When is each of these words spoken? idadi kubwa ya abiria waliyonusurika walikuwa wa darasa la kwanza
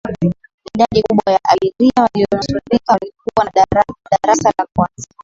idadi 0.75 1.01
kubwa 1.03 1.31
ya 1.33 1.39
abiria 1.43 1.91
waliyonusurika 2.03 2.91
walikuwa 2.93 3.45
wa 3.75 3.85
darasa 4.23 4.53
la 4.57 4.67
kwanza 4.75 5.07